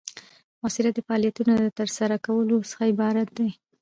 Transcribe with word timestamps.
مؤثریت 0.61 0.93
د 0.95 0.99
فعالیتونو 1.07 1.53
د 1.59 1.67
ترسره 1.79 2.15
کولو 2.25 2.57
څخه 2.71 2.83
عبارت 2.93 3.27
دی. 3.37 3.49